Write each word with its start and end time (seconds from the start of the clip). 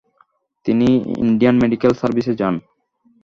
তিনি 0.65 0.87
Indian 1.23 1.55
medical 1.63 1.93
সারভিসে 1.99 2.33
যান। 2.39 2.55